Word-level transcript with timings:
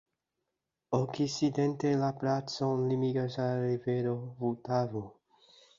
Okcidente 0.99 1.91
la 2.05 2.09
placon 2.23 2.83
limigas 2.93 3.39
la 3.45 3.49
rivero 3.69 4.19
Vultavo. 4.43 5.07